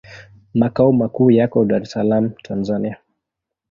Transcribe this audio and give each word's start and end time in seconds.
Makao 0.53 0.91
makuu 0.93 1.31
yako 1.31 1.65
Dar 1.65 1.81
es 1.81 1.91
Salaam, 1.97 2.29
Tanzania. 2.43 2.97